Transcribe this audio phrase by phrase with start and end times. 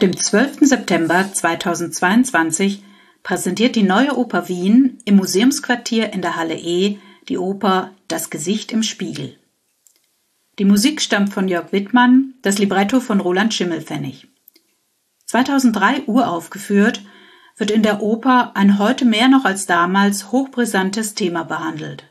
[0.00, 0.60] dem 12.
[0.62, 2.82] September 2022
[3.22, 8.72] präsentiert die Neue Oper Wien im Museumsquartier in der Halle E die Oper Das Gesicht
[8.72, 9.36] im Spiegel.
[10.58, 14.28] Die Musik stammt von Jörg Wittmann, das Libretto von Roland Schimmelpfennig.
[15.26, 17.02] 2003 uraufgeführt,
[17.58, 22.04] wird in der Oper ein heute mehr noch als damals hochbrisantes Thema behandelt.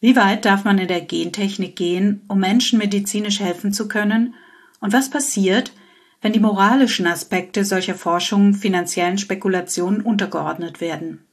[0.00, 4.34] Wie weit darf man in der Gentechnik gehen, um Menschen medizinisch helfen zu können?
[4.80, 5.72] Und was passiert,
[6.22, 11.26] wenn die moralischen Aspekte solcher Forschung finanziellen Spekulationen untergeordnet werden.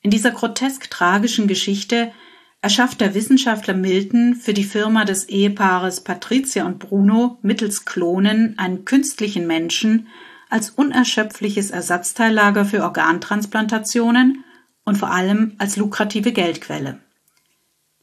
[0.00, 2.12] In dieser grotesk tragischen Geschichte
[2.60, 8.84] erschafft der Wissenschaftler Milton für die Firma des Ehepaares Patricia und Bruno mittels Klonen einen
[8.84, 10.06] künstlichen Menschen
[10.48, 14.44] als unerschöpfliches Ersatzteillager für Organtransplantationen
[14.84, 17.00] und vor allem als lukrative Geldquelle.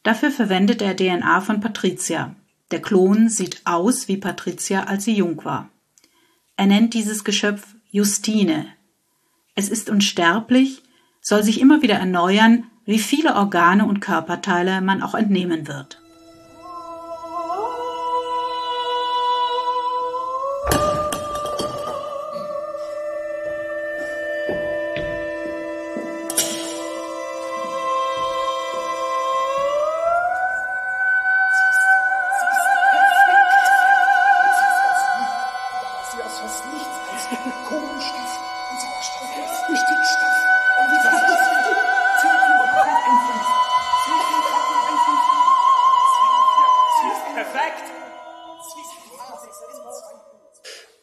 [0.02, 2.34] Dafür verwendet er DNA von Patricia,
[2.70, 5.70] der Klon sieht aus wie Patricia, als sie jung war.
[6.56, 8.66] Er nennt dieses Geschöpf Justine.
[9.54, 10.82] Es ist unsterblich,
[11.20, 16.00] soll sich immer wieder erneuern, wie viele Organe und Körperteile man auch entnehmen wird.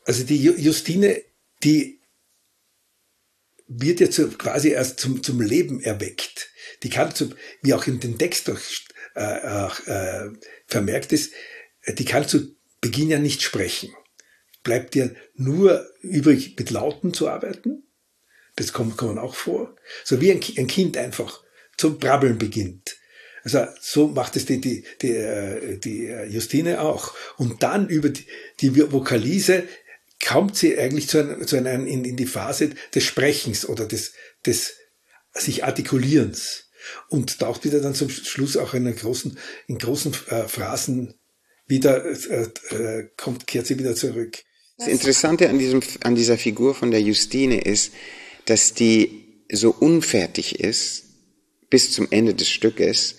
[0.08, 1.22] Also die Justine,
[1.63, 2.00] die
[3.67, 6.49] wird jetzt so quasi erst zum, zum Leben erweckt.
[6.81, 8.58] Die kann, zum, wie auch in den Text doch,
[9.15, 10.30] äh, äh,
[10.65, 11.33] vermerkt ist,
[11.89, 13.93] die kann zu Beginn ja nicht sprechen.
[14.64, 17.83] Bleibt dir nur übrig, mit Lauten zu arbeiten.
[18.55, 19.76] Das kommt, kommt auch vor.
[20.05, 21.43] So wie ein, ein Kind einfach
[21.76, 22.95] zum Brabbeln beginnt.
[23.43, 27.14] Also so macht es die, die, die, äh, die Justine auch.
[27.36, 28.26] Und dann über die,
[28.61, 29.67] die Vokalise
[30.26, 34.14] kommt sie eigentlich zu einem, zu einem in, in die Phase des Sprechens oder des,
[34.45, 34.73] des
[35.33, 36.70] sich Artikulierens
[37.10, 41.14] und taucht wieder dann zum Schluss auch in großen, in großen äh, Phrasen
[41.67, 44.44] wieder, äh, äh, kommt, kehrt sie wieder zurück.
[44.77, 47.92] Das Interessante an diesem, an dieser Figur von der Justine ist,
[48.45, 51.04] dass die so unfertig ist
[51.70, 53.16] bis zum Ende des Stückes,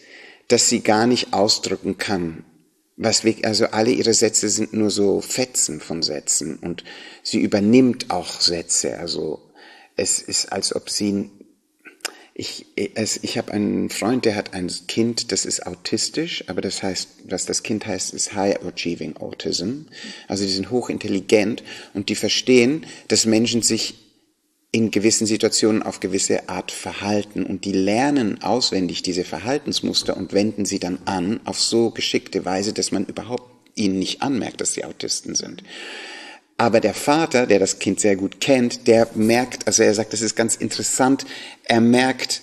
[0.47, 2.45] dass sie gar nicht ausdrücken kann,
[2.99, 6.83] was wir, also alle ihre Sätze sind nur so Fetzen von Sätzen und
[7.23, 8.99] sie übernimmt auch Sätze.
[8.99, 9.41] Also
[9.97, 11.31] es ist, als ob sie,
[12.35, 16.83] ich, es, ich habe einen Freund, der hat ein Kind, das ist autistisch, aber das
[16.83, 19.83] heißt, was das Kind heißt, ist High Achieving Autism.
[20.27, 21.63] Also die sind hochintelligent
[21.95, 24.08] und die verstehen, dass Menschen sich
[24.79, 30.65] in gewissen Situationen auf gewisse Art verhalten und die lernen auswendig diese Verhaltensmuster und wenden
[30.65, 34.85] sie dann an auf so geschickte Weise, dass man überhaupt ihnen nicht anmerkt, dass sie
[34.85, 35.65] Autisten sind.
[36.59, 40.21] Aber der Vater, der das Kind sehr gut kennt, der merkt, also er sagt, das
[40.21, 41.27] ist ganz interessant,
[41.65, 42.43] er merkt,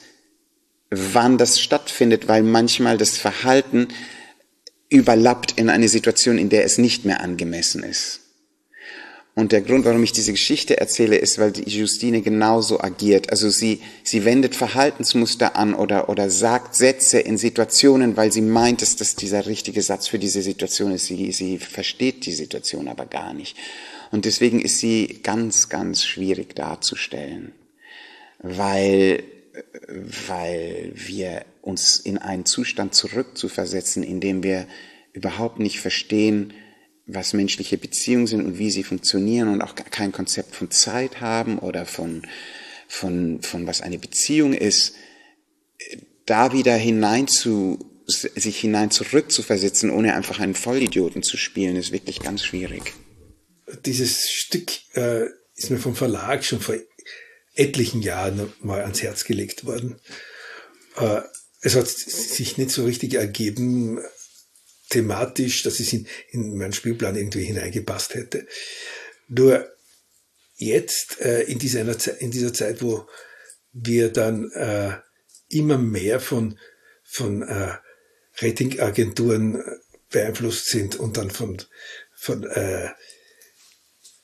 [0.90, 3.88] wann das stattfindet, weil manchmal das Verhalten
[4.90, 8.25] überlappt in eine Situation, in der es nicht mehr angemessen ist.
[9.38, 13.32] Und der Grund, warum ich diese Geschichte erzähle, ist, weil die Justine genauso agiert.
[13.32, 18.82] Also sie, sie wendet Verhaltensmuster an oder, oder sagt Sätze in Situationen, weil sie meint,
[18.82, 21.08] dass das dieser richtige Satz für diese Situation ist.
[21.08, 23.58] Sie, sie versteht die Situation aber gar nicht.
[24.10, 27.52] Und deswegen ist sie ganz, ganz schwierig darzustellen,
[28.40, 29.22] weil,
[30.28, 34.66] weil wir uns in einen Zustand zurückzuversetzen, in dem wir
[35.12, 36.54] überhaupt nicht verstehen,
[37.08, 41.60] was menschliche Beziehungen sind und wie sie funktionieren und auch kein Konzept von Zeit haben
[41.60, 42.24] oder von,
[42.88, 44.96] von, von was eine Beziehung ist,
[46.26, 52.20] da wieder hinein zu, sich hinein zurückzuversetzen, ohne einfach einen Vollidioten zu spielen, ist wirklich
[52.20, 52.94] ganz schwierig.
[53.86, 55.26] Dieses Stück äh,
[55.56, 56.76] ist mir vom Verlag schon vor
[57.54, 60.00] etlichen Jahren mal ans Herz gelegt worden.
[60.98, 61.22] Äh,
[61.62, 64.00] es hat sich nicht so richtig ergeben,
[64.90, 68.48] thematisch, dass es in, in meinen Spielplan irgendwie hineingepasst hätte.
[69.28, 69.70] Nur
[70.56, 71.82] jetzt, äh, in, dieser,
[72.22, 73.08] in dieser Zeit, wo
[73.74, 74.98] wir dann äh,
[75.50, 76.58] immer mehr von,
[77.04, 77.74] von äh,
[78.38, 79.64] Ratingagenturen
[80.10, 81.62] beeinflusst sind und dann von,
[82.16, 82.90] von äh,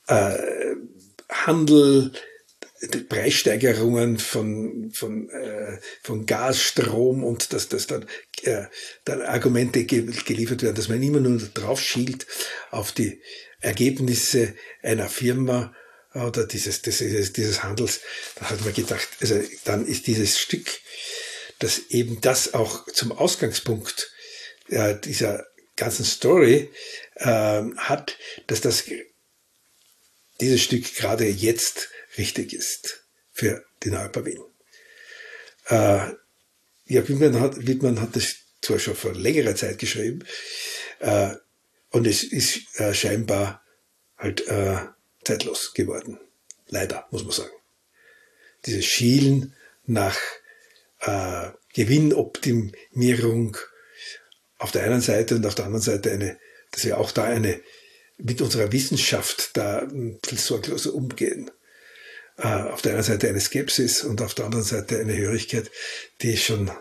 [0.07, 0.75] äh,
[1.29, 2.11] Handel,
[3.09, 8.07] Preissteigerungen von, von, äh, von Gas, Strom und dass das dann,
[8.41, 8.65] äh,
[9.05, 12.25] dann Argumente ge geliefert werden, dass man immer nur drauf schielt
[12.71, 13.21] auf die
[13.59, 15.75] Ergebnisse einer Firma
[16.13, 18.01] oder dieses, dieses, dieses Handels,
[18.35, 20.67] da hat man gedacht, also dann ist dieses Stück,
[21.59, 24.11] dass eben das auch zum Ausgangspunkt
[24.69, 25.45] äh, dieser
[25.75, 26.69] ganzen Story
[27.15, 28.17] äh, hat,
[28.47, 28.85] dass das
[30.41, 34.43] dieses Stück gerade jetzt richtig ist für die Neuper Wien.
[35.67, 36.13] Äh,
[36.85, 40.23] ja, Wittmann hat, Wittmann hat das zwar schon vor längerer Zeit geschrieben,
[40.99, 41.35] äh,
[41.91, 43.63] und es ist äh, scheinbar
[44.17, 44.77] halt äh,
[45.23, 46.19] zeitlos geworden.
[46.67, 47.51] Leider, muss man sagen.
[48.65, 49.53] Dieses Schielen
[49.85, 50.17] nach
[50.99, 53.57] äh, Gewinnoptimierung
[54.57, 56.39] auf der einen Seite und auf der anderen Seite eine,
[56.71, 57.61] dass wir auch da eine
[58.17, 61.51] mit unserer Wissenschaft da ein bisschen sorglos umgehen.
[62.37, 65.69] Äh, auf der einen Seite eine Skepsis und auf der anderen Seite eine Hörigkeit,
[66.21, 66.71] die ist schon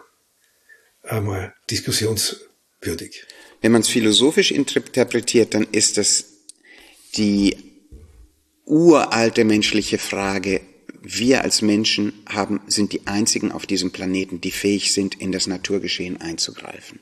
[1.03, 3.25] einmal diskussionswürdig.
[3.61, 6.25] Wenn man es philosophisch interpretiert, dann ist das
[7.17, 7.57] die
[8.65, 10.61] uralte menschliche Frage,
[11.03, 15.47] wir als Menschen haben, sind die einzigen auf diesem Planeten, die fähig sind, in das
[15.47, 17.01] Naturgeschehen einzugreifen.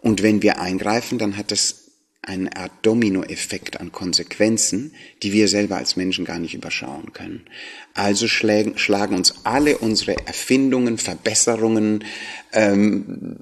[0.00, 1.79] Und wenn wir eingreifen, dann hat das
[2.22, 7.46] eine Art Dominoeffekt an Konsequenzen, die wir selber als Menschen gar nicht überschauen können.
[7.94, 12.04] Also schlagen, schlagen uns alle unsere Erfindungen, Verbesserungen
[12.52, 13.36] ähm,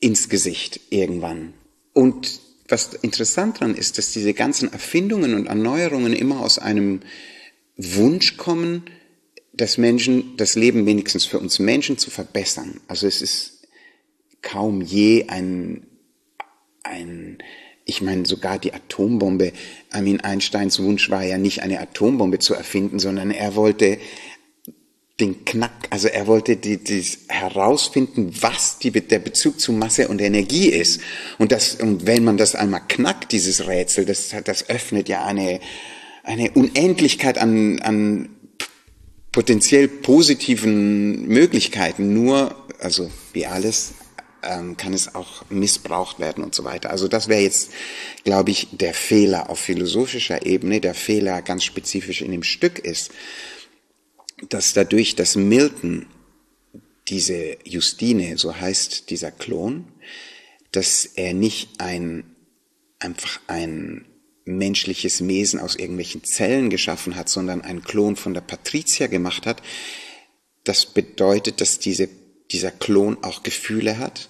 [0.00, 1.54] ins Gesicht irgendwann.
[1.94, 7.00] Und was interessant daran ist, dass diese ganzen Erfindungen und Erneuerungen immer aus einem
[7.76, 8.84] Wunsch kommen,
[9.52, 12.80] das Menschen, das Leben wenigstens für uns Menschen zu verbessern.
[12.88, 13.68] Also es ist
[14.42, 15.86] kaum je ein,
[16.82, 17.38] ein,
[17.88, 19.52] ich meine, sogar die Atombombe,
[19.92, 23.98] Armin Einsteins Wunsch war ja nicht eine Atombombe zu erfinden, sondern er wollte
[25.20, 30.20] den Knack, also er wollte die, die herausfinden, was die, der Bezug zu Masse und
[30.20, 31.00] Energie ist.
[31.38, 35.60] Und das, und wenn man das einmal knackt, dieses Rätsel, das, das öffnet ja eine,
[36.24, 38.28] eine Unendlichkeit an, an
[39.30, 42.12] potenziell positiven Möglichkeiten.
[42.12, 43.94] Nur, also wie alles,
[44.42, 46.90] ähm, kann es auch missbraucht werden und so weiter.
[46.90, 47.70] Also das wäre jetzt,
[48.24, 50.80] glaube ich, der Fehler auf philosophischer Ebene.
[50.80, 53.10] Der Fehler ganz spezifisch in dem Stück ist,
[54.48, 56.06] dass dadurch, dass Milton
[57.08, 59.86] diese Justine, so heißt dieser Klon,
[60.72, 62.36] dass er nicht ein,
[62.98, 64.04] einfach ein
[64.44, 69.62] menschliches Wesen aus irgendwelchen Zellen geschaffen hat, sondern ein Klon von der Patricia gemacht hat.
[70.64, 72.08] Das bedeutet, dass diese,
[72.50, 74.28] dieser Klon auch Gefühle hat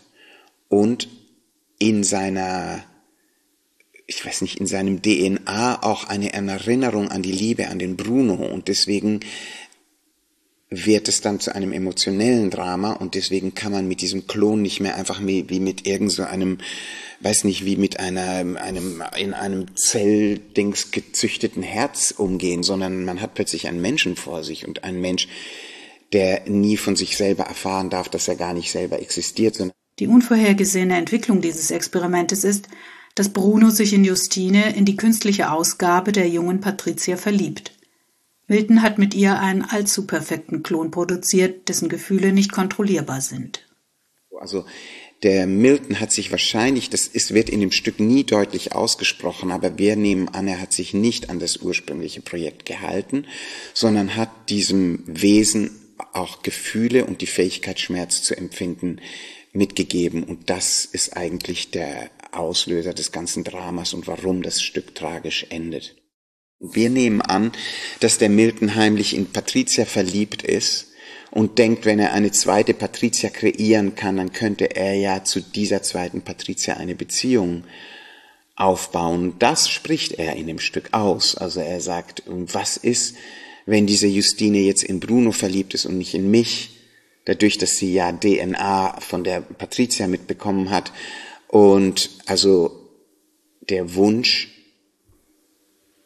[0.68, 1.08] und
[1.78, 2.84] in seiner,
[4.06, 8.34] ich weiß nicht, in seinem DNA auch eine Erinnerung an die Liebe, an den Bruno.
[8.34, 9.20] Und deswegen
[10.68, 14.80] wird es dann zu einem emotionellen Drama und deswegen kann man mit diesem Klon nicht
[14.80, 16.58] mehr einfach wie mit irgend so einem,
[17.20, 23.34] weiß nicht, wie mit einer, einem, in einem Zelldings gezüchteten Herz umgehen, sondern man hat
[23.34, 25.28] plötzlich einen Menschen vor sich und einen Mensch,
[26.12, 29.58] der nie von sich selber erfahren darf, dass er gar nicht selber existiert.
[29.98, 32.68] Die unvorhergesehene Entwicklung dieses Experimentes ist,
[33.14, 37.72] dass Bruno sich in Justine in die künstliche Ausgabe der jungen Patricia verliebt.
[38.46, 43.66] Milton hat mit ihr einen allzu perfekten Klon produziert, dessen Gefühle nicht kontrollierbar sind.
[44.38, 44.66] Also
[45.22, 49.78] der Milton hat sich wahrscheinlich, das ist, wird in dem Stück nie deutlich ausgesprochen, aber
[49.78, 53.26] wir nehmen an, er hat sich nicht an das ursprüngliche Projekt gehalten,
[53.72, 55.85] sondern hat diesem Wesen
[56.16, 59.00] auch Gefühle und die Fähigkeit, Schmerz zu empfinden,
[59.52, 60.24] mitgegeben.
[60.24, 65.96] Und das ist eigentlich der Auslöser des ganzen Dramas und warum das Stück tragisch endet.
[66.58, 67.52] Wir nehmen an,
[68.00, 70.88] dass der Milton heimlich in Patricia verliebt ist
[71.30, 75.82] und denkt, wenn er eine zweite Patricia kreieren kann, dann könnte er ja zu dieser
[75.82, 77.64] zweiten Patricia eine Beziehung
[78.54, 79.34] aufbauen.
[79.38, 81.34] Das spricht er in dem Stück aus.
[81.34, 83.16] Also er sagt, was ist,
[83.66, 86.70] wenn diese Justine jetzt in Bruno verliebt ist und nicht in mich?
[87.24, 90.92] Dadurch, dass sie ja DNA von der Patricia mitbekommen hat.
[91.48, 92.88] Und also
[93.68, 94.48] der Wunsch,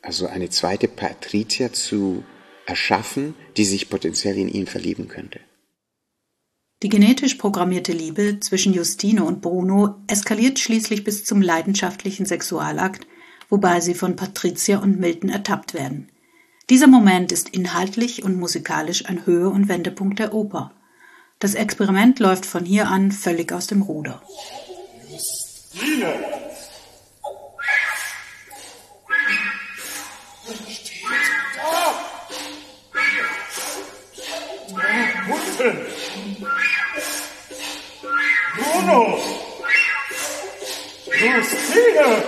[0.01, 2.25] also eine zweite Patricia zu
[2.65, 5.41] erschaffen, die sich potenziell in ihn verlieben könnte.
[6.83, 13.07] Die genetisch programmierte Liebe zwischen Justine und Bruno eskaliert schließlich bis zum leidenschaftlichen Sexualakt,
[13.51, 16.11] wobei sie von Patricia und Milton ertappt werden.
[16.71, 20.71] Dieser Moment ist inhaltlich und musikalisch ein Höhe- und Wendepunkt der Oper.
[21.41, 24.23] Das Experiment läuft von hier an völlig aus dem Ruder.
[35.61, 35.77] Hilfe!
[38.57, 39.19] Bruno!
[41.07, 42.25] Justine!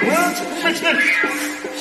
[0.00, 1.73] Hört mich nicht!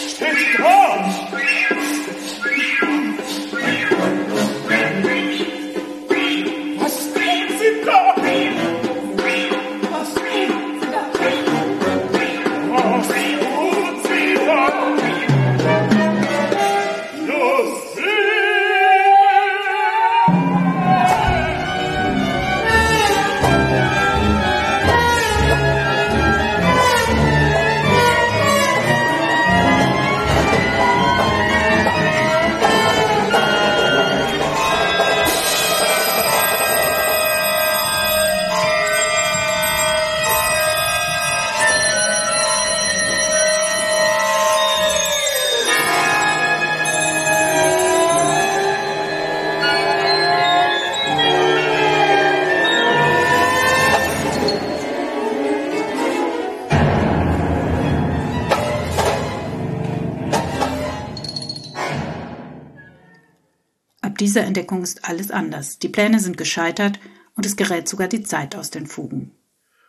[64.03, 65.79] Ab dieser Entdeckung ist alles anders.
[65.79, 66.99] Die Pläne sind gescheitert
[67.35, 69.31] und es gerät sogar die Zeit aus den Fugen.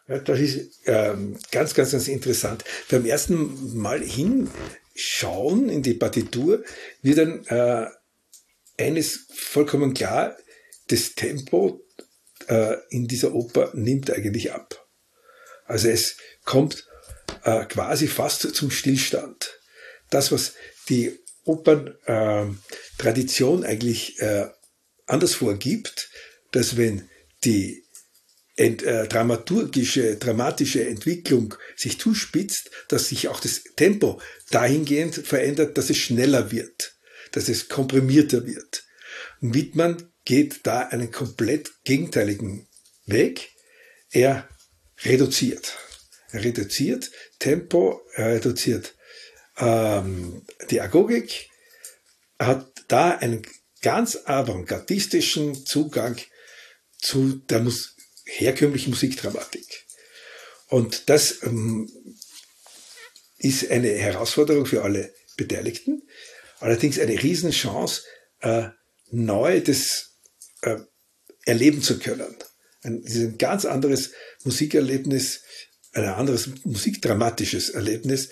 [0.06, 2.62] Ja, das ist ähm, ganz, ganz, ganz interessant.
[2.88, 6.62] Beim ersten Mal hinschauen in die Partitur
[7.02, 7.88] wird dann äh,
[8.78, 10.36] eines vollkommen klar,
[10.86, 11.80] das Tempo
[12.46, 14.86] äh, in dieser Oper nimmt eigentlich ab.
[15.64, 16.86] Also es kommt
[17.42, 19.58] äh, quasi fast zum Stillstand.
[20.10, 20.52] Das, was
[20.88, 24.48] die Operntradition äh, eigentlich äh,
[25.06, 26.10] anders vorgibt,
[26.52, 27.08] dass wenn
[27.44, 27.84] die
[28.56, 34.20] ent, äh, dramaturgische, dramatische Entwicklung sich zuspitzt, dass sich auch das Tempo
[34.50, 36.96] dahingehend verändert, dass es schneller wird,
[37.32, 38.84] dass es komprimierter wird.
[39.40, 42.68] Und Wittmann geht da einen komplett gegenteiligen
[43.06, 43.50] Weg.
[44.10, 44.48] Er
[45.02, 45.76] reduziert.
[46.30, 48.94] Er reduziert Tempo, er reduziert
[49.58, 51.50] ähm, die Agogik,
[52.38, 53.42] hat da einen
[53.82, 56.16] ganz avantgardistischen Zugang
[56.98, 57.94] zu der Mus
[58.26, 59.84] herkömmlichen Musikdramatik.
[60.68, 61.90] Und das ähm,
[63.38, 66.02] ist eine Herausforderung für alle Beteiligten,
[66.60, 68.02] allerdings eine Riesenchance,
[68.40, 68.68] äh,
[69.10, 70.16] neu das
[70.62, 70.78] äh,
[71.44, 72.34] erleben zu können.
[72.82, 74.12] Ein, ein ganz anderes
[74.44, 75.42] Musikerlebnis,
[75.94, 78.30] ein anderes musikdramatisches Erlebnis,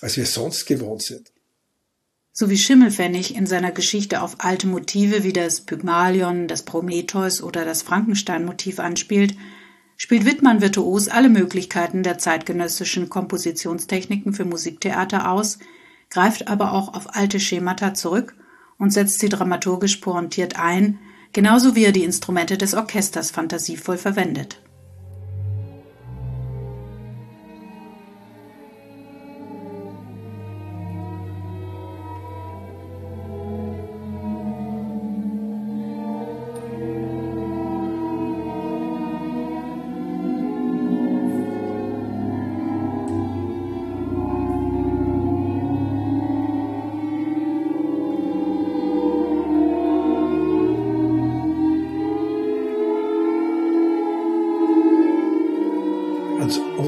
[0.00, 1.32] als wir sonst gewohnt sind.
[2.32, 7.64] So wie Schimmelpfennig in seiner Geschichte auf alte Motive wie das Pygmalion, das Prometheus oder
[7.64, 9.36] das Frankenstein-Motiv anspielt,
[9.96, 15.60] spielt Wittmann virtuos alle Möglichkeiten der zeitgenössischen Kompositionstechniken für Musiktheater aus,
[16.10, 18.34] greift aber auch auf alte Schemata zurück
[18.78, 20.98] und setzt sie dramaturgisch pointiert ein,
[21.32, 24.60] genauso wie er die Instrumente des Orchesters fantasievoll verwendet.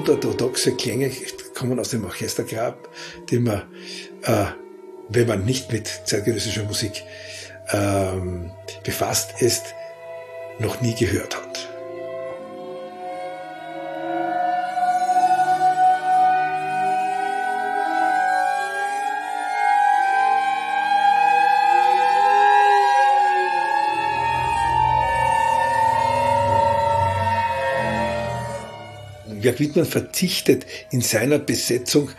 [0.08, 1.10] Orthodoxe Klänge
[1.54, 2.88] kommen aus dem Orchestergrab,
[3.30, 3.62] die man,
[4.22, 4.46] äh,
[5.08, 7.02] wenn man nicht mit zeitgenössischer Musik
[7.72, 8.50] ähm,
[8.84, 9.74] befasst ist,
[10.58, 11.45] noch nie gehört hat.
[29.46, 32.10] Jörg Wittmann verzichtet in seiner Besetzung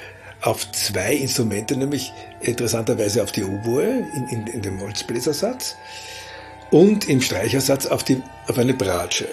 [0.42, 5.76] auf zwei Instrumente, nämlich interessanterweise auf die Oboe in, in, in dem Holzbläsersatz
[6.72, 9.28] und im Streichersatz auf, die, auf eine Bratsche.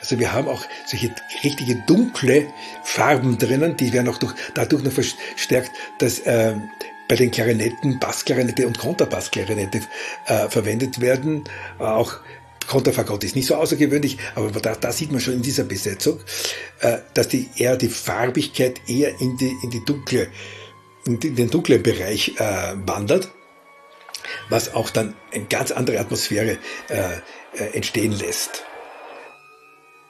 [0.00, 2.46] Also wir haben auch solche richtige dunkle
[2.84, 6.54] Farben drinnen, die werden auch durch, dadurch noch verstärkt, dass äh,
[7.08, 9.80] bei den Klarinetten Bassklarinette und Konterbassklarinette
[10.26, 11.44] äh, verwendet werden.
[11.80, 12.18] Auch
[12.72, 16.20] Konterfagott ist nicht so außergewöhnlich, aber da, da sieht man schon in dieser Besetzung,
[16.80, 20.28] äh, dass die eher die Farbigkeit eher in die, in die dunkle,
[21.04, 23.30] in den dunklen Bereich äh, wandert,
[24.48, 26.56] was auch dann eine ganz andere Atmosphäre
[26.88, 26.96] äh,
[27.58, 28.64] äh, entstehen lässt.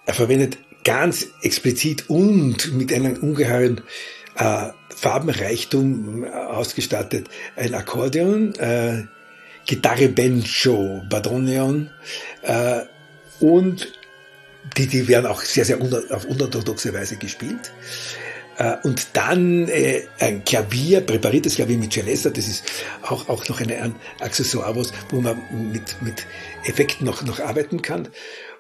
[0.07, 3.81] Er verwendet ganz explizit und mit einem ungeheuren
[4.37, 9.03] äh, Farbenreichtum ausgestattet ein Akkordeon, äh,
[9.67, 11.91] Gitarre Bencho, Badonion
[12.43, 12.81] äh,
[13.41, 13.93] und
[14.77, 17.73] die, die werden auch sehr, sehr unter, auf unorthodoxe Weise gespielt.
[18.59, 22.65] Äh, und dann äh, ein Klavier, präpariertes Klavier mit Celesta, das ist
[23.03, 25.43] auch, auch noch eine, ein Accessoire, wo man
[25.73, 26.27] mit, mit
[26.65, 28.09] Effekten noch, noch arbeiten kann.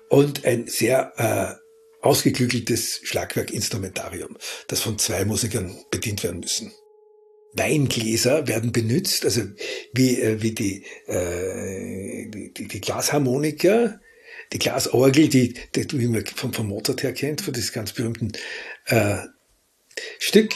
[0.09, 6.73] Und ein sehr äh, ausgeklügeltes Schlagwerkinstrumentarium, das von zwei Musikern bedient werden müssen.
[7.55, 9.43] Weingläser werden benutzt, also
[9.93, 14.01] wie, äh, wie die, äh, die, die Glasharmonika,
[14.53, 18.33] die Glasorgel, die, die wie man von, von Mozart her kennt, von diesem ganz berühmten
[18.87, 19.19] äh,
[20.19, 20.55] Stück.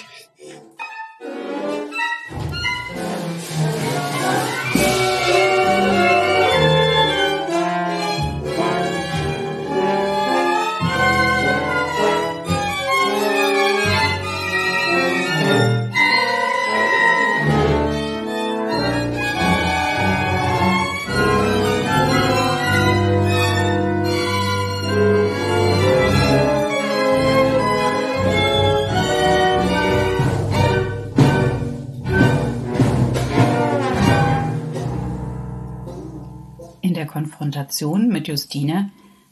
[37.36, 38.90] Konfrontation mit Justine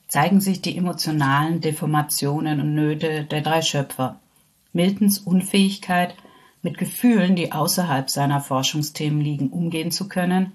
[0.08, 4.20] zeigen sich die emotionalen Deformationen und Nöte der drei Schöpfer.
[4.74, 6.14] Miltons Unfähigkeit,
[6.60, 10.52] mit Gefühlen, die außerhalb seiner Forschungsthemen liegen, umgehen zu können,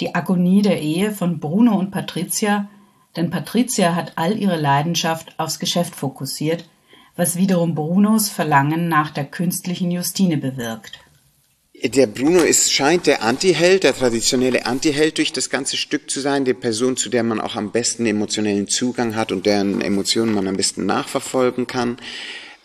[0.00, 2.68] die Agonie der Ehe von Bruno und Patricia,
[3.16, 6.68] denn Patricia hat all ihre Leidenschaft aufs Geschäft fokussiert,
[7.16, 10.98] was wiederum Brunos Verlangen nach der künstlichen Justine bewirkt.
[11.82, 16.44] Der Bruno ist, scheint der Antiheld, der traditionelle Antiheld durch das ganze Stück zu sein,
[16.44, 20.46] die Person, zu der man auch am besten emotionellen Zugang hat und deren Emotionen man
[20.46, 21.96] am besten nachverfolgen kann.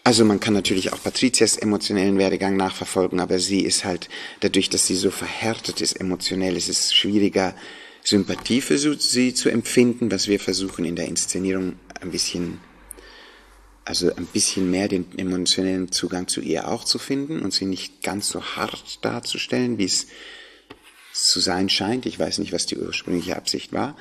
[0.03, 4.09] Also man kann natürlich auch Patrizias emotionellen Werdegang nachverfolgen, aber sie ist halt,
[4.41, 7.55] dadurch, dass sie so verhärtet ist emotionell, ist es schwieriger,
[8.03, 12.59] Sympathie für sie zu empfinden, was wir versuchen in der Inszenierung ein bisschen
[13.89, 18.03] also ein bisschen mehr den emotionellen Zugang zu ihr auch zu finden und sie nicht
[18.03, 20.05] ganz so hart darzustellen, wie es
[21.11, 22.05] zu sein scheint.
[22.05, 23.97] Ich weiß nicht, was die ursprüngliche Absicht war.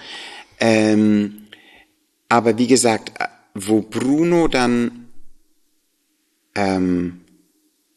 [0.60, 1.46] Ähm,
[2.28, 3.12] aber wie gesagt,
[3.54, 5.08] wo Bruno dann
[6.54, 7.22] ähm,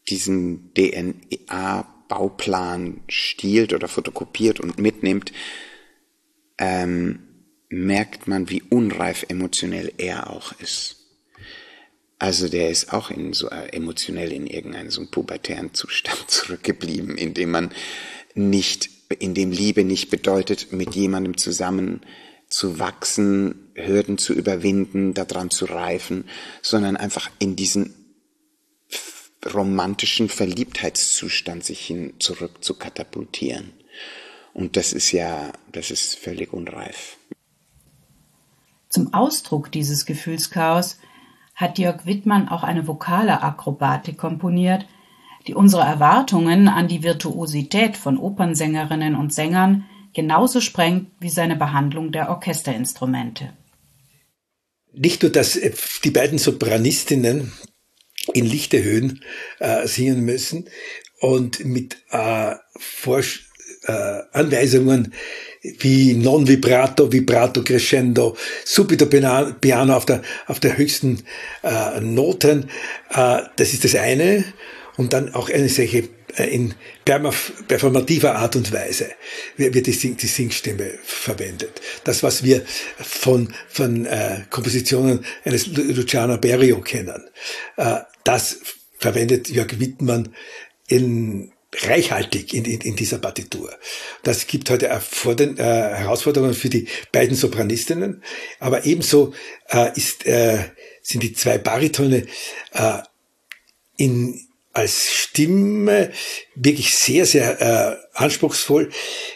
[0.08, 5.30] diesen DNA-Bauplan stiehlt oder fotokopiert und mitnimmt,
[6.56, 7.18] ähm,
[7.68, 11.01] merkt man, wie unreif emotionell er auch ist.
[12.22, 17.34] Also der ist auch in so äh, emotionell in irgendeinem so pubertären Zustand zurückgeblieben, in
[17.34, 17.72] dem man
[18.34, 22.02] nicht, in dem Liebe nicht bedeutet, mit jemandem zusammen
[22.48, 26.28] zu wachsen, Hürden zu überwinden, daran zu reifen,
[26.62, 27.92] sondern einfach in diesen
[29.52, 33.72] romantischen Verliebtheitszustand sich hin zurück zu katapultieren.
[34.54, 37.16] Und das ist ja, das ist völlig unreif.
[38.90, 40.98] Zum Ausdruck dieses Gefühlschaos
[41.62, 44.84] hat Jörg Wittmann auch eine vokale Akrobatik komponiert,
[45.46, 52.12] die unsere Erwartungen an die Virtuosität von Opernsängerinnen und Sängern genauso sprengt wie seine Behandlung
[52.12, 53.52] der Orchesterinstrumente.
[54.92, 55.72] Nicht nur, dass äh,
[56.04, 57.52] die beiden Sopranistinnen
[58.34, 59.22] in lichte Höhen
[59.58, 60.68] äh, singen müssen
[61.20, 63.48] und mit äh, Vorsch
[63.84, 65.12] äh, Anweisungen
[65.62, 71.22] wie non vibrato, vibrato crescendo, subito piano auf der, auf der höchsten
[71.62, 72.68] äh, Noten.
[73.10, 74.44] Äh, das ist das eine.
[74.96, 79.10] Und dann auch eine solche äh, in performativer Art und Weise
[79.56, 81.80] wird die, Sing die Singstimme verwendet.
[82.04, 82.62] Das, was wir
[82.98, 87.22] von, von äh, Kompositionen eines Luciano Berio kennen,
[87.76, 88.58] äh, das
[88.98, 90.34] verwendet Jörg Wittmann
[90.86, 93.72] in reichhaltig in, in, in dieser Partitur.
[94.22, 98.22] Das gibt heute äh, Herausforderungen für die beiden Sopranistinnen,
[98.58, 99.32] aber ebenso
[99.70, 100.58] äh, ist, äh,
[101.02, 102.26] sind die zwei Baritone
[102.72, 102.98] äh,
[103.96, 104.38] in,
[104.74, 106.12] als Stimme
[106.54, 108.90] wirklich sehr, sehr äh, anspruchsvoll,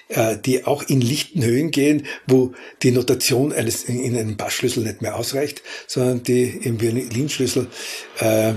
[0.09, 5.03] äh, die auch in lichten Höhen gehen, wo die Notation eines in einem Bassschlüssel nicht
[5.03, 7.68] mehr ausreicht, sondern die im Violinschlüssel
[8.20, 8.55] äh,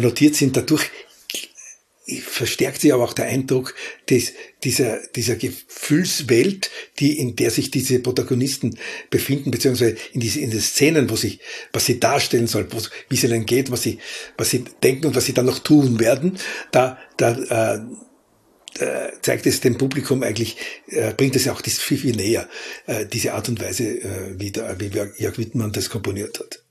[0.00, 0.56] notiert sind.
[0.56, 0.90] Dadurch
[2.06, 3.74] verstärkt sich aber auch der Eindruck
[4.10, 4.32] des,
[4.64, 8.76] dieser, dieser Gefühlswelt, die, in der sich diese Protagonisten
[9.10, 11.38] befinden, beziehungsweise in diese, in den Szenen, wo sich,
[11.72, 12.68] was sie darstellen sollen,
[13.08, 13.98] wie es ihnen geht, was sie,
[14.36, 16.38] was sie denken und was sie dann noch tun werden,
[16.72, 17.86] da, da,
[18.78, 20.56] äh, zeigt es dem Publikum eigentlich,
[20.88, 22.48] äh, bringt es auch das viel, viel näher,
[22.86, 26.61] äh, diese Art und Weise, äh, wie, der, wie Jörg Wittmann das komponiert hat.